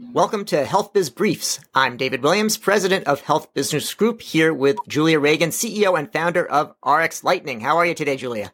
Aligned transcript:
Welcome 0.00 0.44
to 0.44 0.64
Health 0.64 0.92
Biz 0.92 1.10
Briefs. 1.10 1.58
I'm 1.74 1.96
David 1.96 2.22
Williams, 2.22 2.56
president 2.56 3.08
of 3.08 3.22
Health 3.22 3.52
Business 3.52 3.92
Group, 3.94 4.22
here 4.22 4.54
with 4.54 4.76
Julia 4.86 5.18
Regan, 5.18 5.50
CEO 5.50 5.98
and 5.98 6.12
founder 6.12 6.46
of 6.46 6.80
RxLightning. 6.82 7.62
How 7.62 7.78
are 7.78 7.84
you 7.84 7.94
today, 7.94 8.16
Julia? 8.16 8.52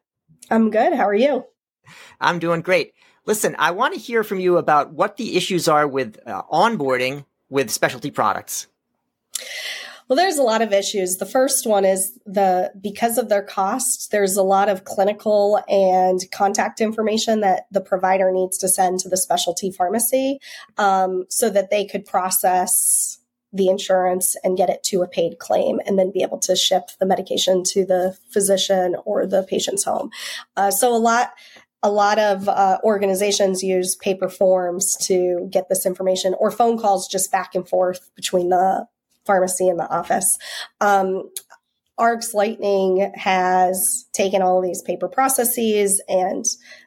I'm 0.51 0.71
good. 0.71 0.95
How 0.95 1.07
are 1.07 1.15
you? 1.15 1.45
I'm 2.19 2.39
doing 2.39 2.63
great. 2.63 2.95
Listen, 3.27 3.57
I 3.59 3.73
want 3.73 3.93
to 3.93 4.01
hear 4.01 4.25
from 4.25 4.41
you 4.41 4.57
about 4.57 4.95
what 4.95 5.19
the 5.19 5.37
issues 5.37 5.69
are 5.69 5.87
with 5.87 6.19
uh, 6.27 6.45
onboarding 6.51 7.27
with 7.51 7.71
specialty 7.71 8.11
products. 8.11 8.67
Well, 10.09 10.17
there's 10.17 10.39
a 10.39 10.43
lot 10.43 10.61
of 10.61 10.73
issues. 10.73 11.17
The 11.17 11.27
first 11.27 11.67
one 11.67 11.85
is 11.85 12.19
the 12.27 12.73
because 12.79 13.17
of 13.17 13.29
their 13.29 13.43
cost, 13.43 14.11
there's 14.11 14.37
a 14.37 14.43
lot 14.43 14.69
of 14.69 14.85
clinical 14.85 15.63
and 15.67 16.21
contact 16.31 16.81
information 16.81 17.41
that 17.41 17.67
the 17.71 17.81
provider 17.81 18.31
needs 18.31 18.59
to 18.59 18.69
send 18.69 19.01
to 19.01 19.09
the 19.09 19.17
specialty 19.17 19.71
pharmacy 19.71 20.39
um, 20.77 21.25
so 21.31 21.49
that 21.49 21.71
they 21.71 21.87
could 21.87 22.05
process 22.05 23.19
the 23.53 23.69
insurance 23.69 24.37
and 24.43 24.57
get 24.57 24.69
it 24.69 24.83
to 24.83 25.01
a 25.01 25.09
paid 25.09 25.39
claim 25.39 25.79
and 25.87 25.99
then 25.99 26.11
be 26.11 26.23
able 26.23 26.39
to 26.39 26.57
ship 26.57 26.91
the 26.99 27.07
medication 27.07 27.63
to 27.63 27.87
the 27.87 28.17
physician 28.31 28.97
or 29.05 29.27
the 29.27 29.45
patient's 29.45 29.85
home. 29.85 30.11
Uh, 30.57 30.71
so 30.71 30.95
a 30.95 30.99
lot 30.99 31.31
a 31.83 31.91
lot 31.91 32.19
of 32.19 32.49
uh, 32.49 32.79
organizations 32.83 33.63
use 33.63 33.95
paper 33.95 34.29
forms 34.29 34.97
to 34.97 35.47
get 35.51 35.69
this 35.69 35.85
information 35.85 36.35
or 36.39 36.51
phone 36.51 36.79
calls 36.79 37.07
just 37.07 37.31
back 37.31 37.55
and 37.55 37.69
forth 37.69 38.11
between 38.17 38.49
the 38.49 38.87
pharmacy 39.25 39.69
in 39.69 39.77
the 39.77 39.89
office. 39.89 40.39
Um, 40.81 41.31
RxLightning 41.99 43.17
has 43.17 44.07
taken 44.13 44.43
all 44.43 44.61
these 44.61 44.83
paper 44.83 45.09
processes 45.09 46.03
and 46.09 46.45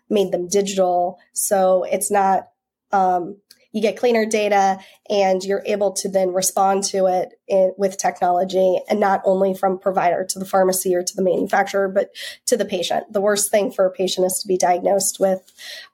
made 0.09 0.31
them 0.31 0.47
digital. 0.47 1.19
So 1.33 1.83
it's 1.83 2.11
not, 2.11 2.49
um, 2.91 3.37
you 3.71 3.81
get 3.81 3.97
cleaner 3.97 4.25
data 4.25 4.79
and 5.09 5.43
you're 5.43 5.63
able 5.65 5.91
to 5.93 6.09
then 6.09 6.33
respond 6.33 6.83
to 6.85 7.05
it 7.05 7.33
in, 7.47 7.73
with 7.77 7.97
technology 7.97 8.79
and 8.89 8.99
not 8.99 9.21
only 9.23 9.53
from 9.53 9.79
provider 9.79 10.25
to 10.25 10.39
the 10.39 10.45
pharmacy 10.45 10.95
or 10.95 11.03
to 11.03 11.15
the 11.15 11.23
manufacturer, 11.23 11.87
but 11.87 12.09
to 12.47 12.57
the 12.57 12.65
patient. 12.65 13.11
The 13.11 13.21
worst 13.21 13.51
thing 13.51 13.71
for 13.71 13.85
a 13.85 13.91
patient 13.91 14.25
is 14.25 14.39
to 14.39 14.47
be 14.47 14.57
diagnosed 14.57 15.19
with 15.19 15.51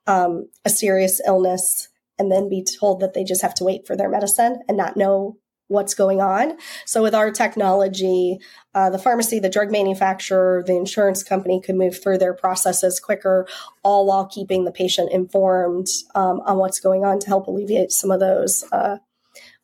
um, 0.07 0.49
a 0.65 0.69
serious 0.69 1.21
illness 1.25 1.89
and 2.17 2.31
then 2.31 2.49
be 2.49 2.63
told 2.63 2.99
that 3.01 3.13
they 3.13 3.23
just 3.23 3.41
have 3.41 3.55
to 3.55 3.63
wait 3.63 3.85
for 3.85 3.95
their 3.95 4.09
medicine 4.09 4.61
and 4.67 4.77
not 4.77 4.95
know 4.95 5.37
what's 5.67 5.93
going 5.93 6.21
on. 6.21 6.57
So 6.85 7.01
with 7.01 7.15
our 7.15 7.31
technology, 7.31 8.39
uh, 8.75 8.89
the 8.89 8.99
pharmacy, 8.99 9.39
the 9.39 9.49
drug 9.49 9.71
manufacturer, 9.71 10.63
the 10.65 10.75
insurance 10.75 11.23
company 11.23 11.61
could 11.61 11.75
move 11.75 12.01
through 12.01 12.17
their 12.19 12.33
processes 12.33 12.99
quicker, 12.99 13.47
all 13.83 14.05
while 14.05 14.25
keeping 14.25 14.65
the 14.65 14.71
patient 14.71 15.11
informed 15.11 15.87
um, 16.15 16.41
on 16.41 16.57
what's 16.57 16.79
going 16.79 17.05
on 17.05 17.19
to 17.19 17.27
help 17.27 17.47
alleviate 17.47 17.91
some 17.91 18.11
of 18.11 18.19
those 18.19 18.63
uh, 18.71 18.97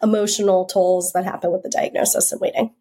emotional 0.02 0.66
tolls 0.66 1.12
that 1.14 1.26
happen 1.26 1.52
with 1.52 1.64
the 1.64 1.70
diagnosis 1.70 2.32
and 2.32 2.42
waiting. 2.42 2.74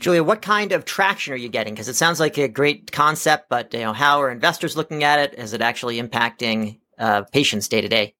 Julia, 0.00 0.24
what 0.24 0.42
kind 0.42 0.72
of 0.72 0.84
traction 0.84 1.32
are 1.32 1.36
you 1.36 1.48
getting? 1.48 1.74
Because 1.74 1.88
it 1.88 1.94
sounds 1.94 2.18
like 2.18 2.36
a 2.36 2.48
great 2.48 2.90
concept, 2.90 3.48
but 3.48 3.72
you 3.72 3.80
know, 3.80 3.92
how 3.92 4.20
are 4.20 4.30
investors 4.30 4.76
looking 4.76 5.04
at 5.04 5.20
it? 5.20 5.38
Is 5.38 5.52
it 5.52 5.60
actually 5.60 6.00
impacting 6.00 6.80
uh, 6.98 7.22
patients 7.32 7.68
day 7.68 7.80
to 7.80 7.88
day? 7.88 8.14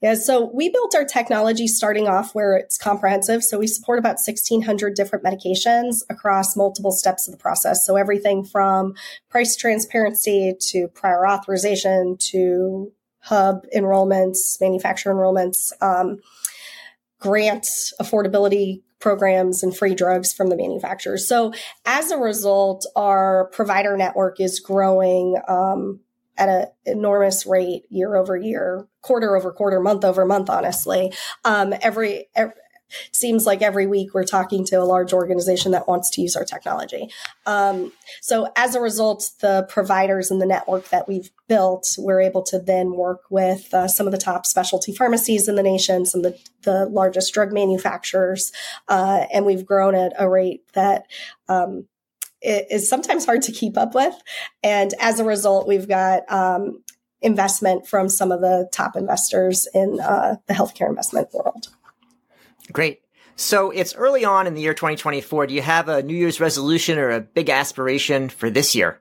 Yeah, 0.00 0.14
so 0.14 0.50
we 0.52 0.68
built 0.68 0.94
our 0.94 1.04
technology 1.04 1.68
starting 1.68 2.08
off 2.08 2.34
where 2.34 2.56
it's 2.56 2.76
comprehensive. 2.76 3.44
So 3.44 3.58
we 3.58 3.66
support 3.66 3.98
about 3.98 4.18
1,600 4.24 4.94
different 4.94 5.24
medications 5.24 6.02
across 6.10 6.56
multiple 6.56 6.92
steps 6.92 7.28
of 7.28 7.32
the 7.32 7.38
process. 7.38 7.86
So 7.86 7.96
everything 7.96 8.44
from 8.44 8.94
price 9.30 9.56
transparency 9.56 10.54
to 10.70 10.88
prior 10.88 11.26
authorization 11.26 12.16
to 12.30 12.92
hub 13.20 13.64
enrollments, 13.74 14.60
manufacturer 14.60 15.14
enrollments, 15.14 15.72
um, 15.80 16.18
grant 17.20 17.66
affordability 18.00 18.82
programs 18.98 19.62
and 19.62 19.76
free 19.76 19.94
drugs 19.94 20.32
from 20.32 20.48
the 20.48 20.56
manufacturers. 20.56 21.26
So 21.28 21.52
as 21.84 22.10
a 22.10 22.18
result, 22.18 22.86
our 22.96 23.46
provider 23.52 23.96
network 23.96 24.40
is 24.40 24.60
growing 24.60 25.36
um, 25.48 26.00
at 26.38 26.48
an 26.48 26.66
enormous 26.86 27.46
rate 27.46 27.84
year 27.90 28.16
over 28.16 28.36
year, 28.36 28.86
quarter 29.02 29.36
over 29.36 29.52
quarter, 29.52 29.80
month 29.80 30.04
over 30.04 30.24
month, 30.24 30.48
honestly. 30.48 31.12
Um, 31.44 31.74
every, 31.82 32.28
every 32.34 32.54
seems 33.10 33.46
like 33.46 33.62
every 33.62 33.86
week 33.86 34.14
we're 34.14 34.24
talking 34.24 34.64
to 34.66 34.76
a 34.76 34.84
large 34.84 35.12
organization 35.12 35.72
that 35.72 35.88
wants 35.88 36.10
to 36.10 36.20
use 36.20 36.36
our 36.36 36.44
technology. 36.44 37.08
Um, 37.46 37.92
so 38.20 38.48
as 38.56 38.74
a 38.74 38.80
result, 38.80 39.30
the 39.40 39.66
providers 39.68 40.30
and 40.30 40.40
the 40.40 40.46
network 40.46 40.88
that 40.90 41.08
we've 41.08 41.30
built, 41.48 41.94
we're 41.98 42.20
able 42.20 42.42
to 42.44 42.58
then 42.58 42.92
work 42.92 43.22
with 43.30 43.72
uh, 43.72 43.88
some 43.88 44.06
of 44.06 44.12
the 44.12 44.18
top 44.18 44.46
specialty 44.46 44.92
pharmacies 44.94 45.48
in 45.48 45.56
the 45.56 45.62
nation, 45.62 46.06
some 46.06 46.24
of 46.24 46.32
the, 46.32 46.38
the 46.62 46.86
largest 46.86 47.32
drug 47.34 47.52
manufacturers, 47.52 48.52
uh, 48.88 49.26
and 49.32 49.46
we've 49.46 49.66
grown 49.66 49.94
at 49.94 50.12
a 50.18 50.28
rate 50.28 50.62
that 50.74 51.06
um, 51.48 51.86
is 52.42 52.88
sometimes 52.88 53.24
hard 53.24 53.42
to 53.42 53.52
keep 53.52 53.76
up 53.76 53.94
with. 53.94 54.14
And 54.62 54.92
as 55.00 55.20
a 55.20 55.24
result, 55.24 55.68
we've 55.68 55.88
got 55.88 56.22
um, 56.30 56.82
investment 57.20 57.86
from 57.86 58.08
some 58.08 58.32
of 58.32 58.40
the 58.40 58.68
top 58.72 58.96
investors 58.96 59.68
in 59.72 60.00
uh, 60.00 60.36
the 60.46 60.54
healthcare 60.54 60.88
investment 60.88 61.28
world. 61.32 61.68
Great. 62.72 63.00
So 63.36 63.70
it's 63.70 63.94
early 63.94 64.24
on 64.24 64.46
in 64.46 64.54
the 64.54 64.60
year 64.60 64.74
2024. 64.74 65.46
Do 65.46 65.54
you 65.54 65.62
have 65.62 65.88
a 65.88 66.02
New 66.02 66.14
Year's 66.14 66.40
resolution 66.40 66.98
or 66.98 67.10
a 67.10 67.20
big 67.20 67.48
aspiration 67.48 68.28
for 68.28 68.50
this 68.50 68.74
year? 68.74 69.00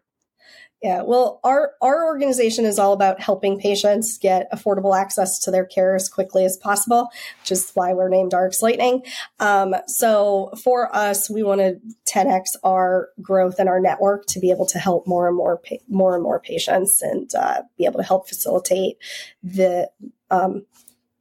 Yeah, 0.81 1.03
well, 1.03 1.40
our 1.44 1.74
our 1.80 2.06
organization 2.06 2.66
is 2.66 2.80
all 2.80 2.92
about 2.94 3.22
helping 3.22 3.59
patients 3.59 4.18
get 4.18 4.52
affordable 4.52 5.00
access 5.00 5.38
to 5.40 5.52
their 5.52 5.66
care 5.66 5.94
as 5.94 6.09
quickly 6.09 6.44
as 6.44 6.58
possible, 6.58 7.12
which 7.42 7.52
is 7.52 7.69
why 7.75 7.94
we're 7.94 8.09
named 8.09 8.31
RxLightning. 8.31 9.06
Um, 9.40 9.75
so 9.86 10.52
for 10.64 10.94
us, 10.96 11.30
we 11.30 11.44
want 11.44 11.62
to 11.62 11.80
10x 12.12 12.56
our 12.64 13.09
growth 13.22 13.59
in 13.59 13.68
our 13.68 13.80
network 13.80 14.25
to 14.28 14.40
be 14.40 14.50
able 14.50 14.66
to 14.68 14.80
help 14.80 15.06
more 15.06 15.28
and 15.28 15.38
more 15.38 15.58
pa- 15.58 15.75
more 15.88 16.16
and 16.16 16.24
more 16.24 16.40
patients 16.40 17.03
and 17.03 17.30
uh, 17.36 17.62
be 17.78 17.86
able 17.86 18.00
to 18.00 18.06
help 18.06 18.28
facilitate 18.28 18.97
the 19.44 19.88
um, 20.31 20.66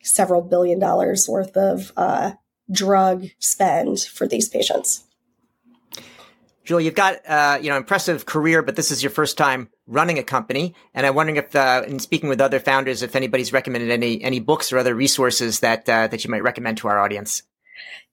several 0.03 0.41
billion 0.41 0.79
dollars 0.79 1.29
worth 1.29 1.55
of 1.59 1.93
uh, 1.99 2.33
drug 2.73 3.27
spend 3.39 4.01
for 4.01 4.27
these 4.27 4.49
patients. 4.49 5.05
Julie, 6.65 6.85
you've 6.85 6.95
got 6.95 7.27
uh, 7.27 7.59
you 7.61 7.71
know 7.71 7.77
impressive 7.77 8.27
career, 8.27 8.63
but 8.63 8.77
this 8.77 8.91
is 8.91 9.03
your 9.03 9.11
first 9.11 9.39
time 9.39 9.71
running 9.87 10.19
a 10.19 10.23
company, 10.23 10.75
and 10.95 11.07
I'm 11.07 11.15
wondering 11.15 11.37
if, 11.37 11.57
uh, 11.57 11.83
in 11.87 11.99
speaking 11.99 12.29
with 12.29 12.41
other 12.41 12.61
founders, 12.61 13.03
if 13.03 13.17
anybody's 13.17 13.53
recommended 13.53 13.91
any 13.91 14.23
any 14.23 14.41
books 14.41 14.73
or 14.73 14.79
other 14.79 14.95
resources 14.95 15.61
that 15.61 15.89
uh, 15.89 16.07
that 16.09 16.25
you 16.25 16.31
might 16.31 16.43
recommend 16.43 16.79
to 16.79 16.89
our 16.89 16.99
audience. 16.99 17.43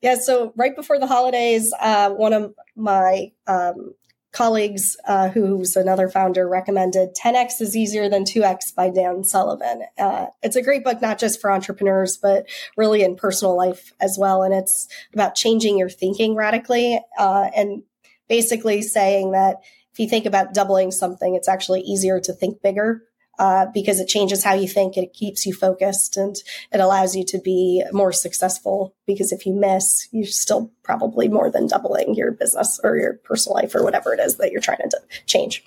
Yeah, 0.02 0.16
so 0.16 0.54
right 0.56 0.76
before 0.76 1.00
the 1.00 1.08
holidays, 1.08 1.74
uh, 1.80 2.12
one 2.12 2.32
of 2.32 2.54
my 2.76 3.32
um, 3.48 3.96
colleagues, 4.32 4.96
uh, 5.08 5.30
who's 5.30 5.76
another 5.76 6.08
founder, 6.08 6.48
recommended 6.48 7.16
10x 7.16 7.60
is 7.60 7.76
easier 7.76 8.08
than 8.08 8.24
2x 8.24 8.76
by 8.76 8.90
Dan 8.90 9.24
Sullivan. 9.24 9.84
Uh, 9.98 10.28
it's 10.44 10.56
a 10.56 10.62
great 10.62 10.84
book, 10.84 11.02
not 11.02 11.18
just 11.18 11.42
for 11.42 11.52
entrepreneurs, 11.52 12.18
but 12.18 12.48
really 12.78 13.04
in 13.04 13.16
personal 13.16 13.58
life 13.58 13.92
as 14.00 14.18
well. 14.20 14.44
And 14.44 14.54
it's 14.54 14.88
about 15.14 15.36
changing 15.36 15.80
your 15.80 15.90
thinking 15.90 16.36
radically 16.36 17.02
and 17.18 17.82
basically 18.28 18.82
saying 18.82 19.32
that 19.32 19.58
if 19.94 20.00
you 20.00 20.08
think 20.08 20.26
about 20.26 20.54
doubling 20.54 20.92
something, 20.92 21.36
it's 21.36 21.48
actually 21.48 21.82
easier 21.82 22.20
to 22.20 22.34
think 22.34 22.62
bigger 22.62 23.04
uh, 23.40 23.68
because 23.74 24.00
it 24.00 24.08
changes 24.08 24.44
how 24.44 24.54
you 24.54 24.68
think. 24.68 24.98
It 24.98 25.14
keeps 25.14 25.46
you 25.46 25.54
focused 25.54 26.18
and 26.18 26.36
it 26.72 26.80
allows 26.80 27.16
you 27.16 27.24
to 27.26 27.40
be 27.40 27.84
more 27.92 28.12
successful. 28.12 28.96
Because 29.06 29.32
if 29.32 29.46
you 29.46 29.54
miss, 29.54 30.08
you're 30.12 30.26
still 30.26 30.72
probably 30.84 31.28
more 31.28 31.52
than 31.52 31.68
doubling 31.68 32.16
your 32.16 32.32
business 32.32 32.80
or 32.84 32.98
your 32.98 33.14
personal 33.24 33.56
life 33.56 33.74
or 33.76 33.84
whatever 33.84 34.14
it 34.14 34.20
is 34.20 34.38
that 34.38 34.52
you're 34.52 34.62
trying 34.62 34.90
to 34.90 35.00
change. 35.26 35.64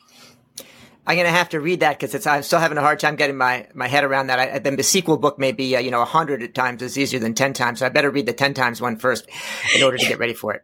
I'm 1.06 1.16
going 1.16 1.26
to 1.26 1.32
have 1.32 1.48
to 1.50 1.60
read 1.60 1.80
that 1.80 1.98
because 1.98 2.26
I'm 2.26 2.42
still 2.42 2.60
having 2.60 2.78
a 2.78 2.82
hard 2.82 3.00
time 3.00 3.16
getting 3.16 3.36
my, 3.36 3.66
my 3.74 3.88
head 3.88 4.04
around 4.04 4.28
that. 4.28 4.38
I, 4.38 4.58
then 4.58 4.76
the 4.76 4.82
sequel 4.82 5.16
book 5.16 5.38
may 5.38 5.50
be, 5.50 5.74
uh, 5.74 5.80
you 5.80 5.90
know, 5.90 6.04
hundred 6.04 6.54
times 6.54 6.82
is 6.82 6.96
easier 6.96 7.18
than 7.18 7.34
10 7.34 7.52
times. 7.52 7.80
So 7.80 7.86
I 7.86 7.88
better 7.88 8.10
read 8.10 8.26
the 8.26 8.32
10 8.32 8.54
times 8.54 8.80
one 8.80 8.96
first 8.96 9.26
in 9.74 9.82
order 9.82 9.96
to 9.96 10.06
get 10.06 10.18
ready 10.18 10.34
for 10.34 10.54
it. 10.54 10.62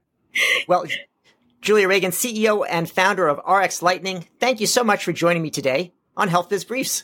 Well, 0.68 0.84
Julia 1.66 1.88
Regan, 1.88 2.12
CEO 2.12 2.64
and 2.70 2.88
founder 2.88 3.26
of 3.26 3.44
RxLightning, 3.44 4.28
thank 4.38 4.60
you 4.60 4.68
so 4.68 4.84
much 4.84 5.02
for 5.02 5.12
joining 5.12 5.42
me 5.42 5.50
today 5.50 5.92
on 6.16 6.28
Health 6.28 6.48
Biz 6.48 6.64
Briefs. 6.64 7.02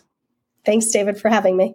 Thanks, 0.64 0.86
David, 0.86 1.20
for 1.20 1.30
having 1.30 1.56
me. 1.56 1.74